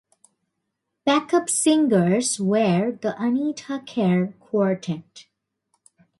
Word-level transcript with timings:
Backup 1.05 1.47
singers 1.47 2.39
were 2.39 2.89
the 2.91 3.13
Anita 3.21 3.83
Kerr 3.87 4.33
Quartet. 4.39 5.27